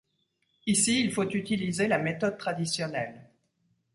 [0.65, 3.29] Ici il faut utiliser la méthode traditionnelle.